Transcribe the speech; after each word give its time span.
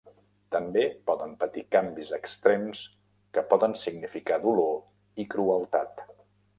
També 0.53 0.85
poden 1.09 1.35
patir 1.43 1.63
canvis 1.75 2.09
extrems 2.19 2.83
que 3.37 3.45
poden 3.55 3.79
significar 3.85 4.43
dolor 4.51 4.77
i 5.25 5.31
crueltat. 5.37 6.07